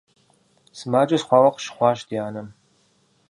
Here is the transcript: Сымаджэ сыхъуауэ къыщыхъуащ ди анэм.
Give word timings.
Сымаджэ 0.77 1.17
сыхъуауэ 1.19 1.49
къыщыхъуащ 1.53 1.99
ди 2.07 2.15
анэм. 2.27 2.47